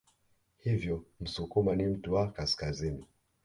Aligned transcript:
Hivyo 0.57 1.05
Msukuma 1.19 1.75
ni 1.75 1.85
mtu 1.85 2.13
wa 2.13 2.31
Kaskazini 2.31 3.05